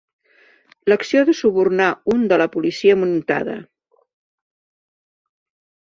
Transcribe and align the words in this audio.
L'ació 0.91 1.21
de 1.27 1.35
subornar 1.41 1.89
un 2.15 2.25
de 2.33 2.41
la 2.43 2.49
policia 2.57 2.97
muntada. 3.03 3.61